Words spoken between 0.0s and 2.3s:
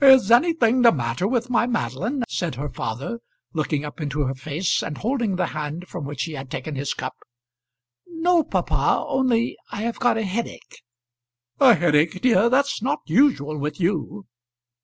"Is anything the matter with my Madeline?"